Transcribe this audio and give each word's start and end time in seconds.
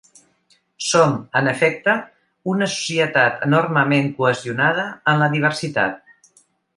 Som, 0.91 1.11
en 1.41 1.49
efecte, 1.51 1.95
una 2.55 2.69
societat 2.77 3.45
enormement 3.49 4.09
cohesionada 4.21 4.87
en 5.13 5.23
la 5.25 5.29
diversitat. 5.39 6.39